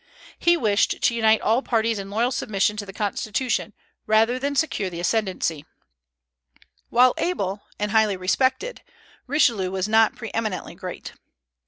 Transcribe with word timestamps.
He 0.39 0.57
wished 0.57 0.99
to 0.99 1.13
unite 1.13 1.41
all 1.41 1.61
parties 1.61 1.99
in 1.99 2.09
loyal 2.09 2.31
submission 2.31 2.75
to 2.77 2.87
the 2.87 2.91
constitution, 2.91 3.71
rather 4.07 4.39
than 4.39 4.55
secure 4.55 4.89
the 4.89 4.99
ascendency 4.99 5.59
of 5.59 5.65
any. 5.65 6.87
While 6.89 7.13
able 7.19 7.61
and 7.77 7.91
highly 7.91 8.17
respected, 8.17 8.81
Richelieu 9.27 9.69
was 9.69 9.87
not 9.87 10.15
pre 10.15 10.31
eminently 10.33 10.73
great. 10.73 11.13